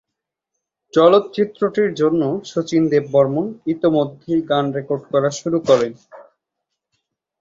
[0.93, 5.93] চলচ্চিত্রটির জন্য শচীন দেববর্মণ ইতোমধ্যেই গান রেকর্ড করা শুরু করেন।